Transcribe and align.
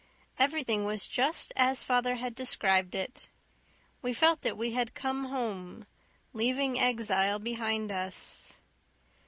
Everything 0.39 0.83
was 0.83 1.07
just 1.07 1.53
as 1.55 1.83
father 1.83 2.15
had 2.15 2.33
described 2.33 2.95
it. 2.95 3.27
We 4.01 4.13
felt 4.13 4.41
that 4.41 4.57
we 4.57 4.71
had 4.71 4.95
come 4.95 5.25
home, 5.25 5.85
leaving 6.33 6.79
exile 6.79 7.37
behind 7.37 7.91
us. 7.91 8.55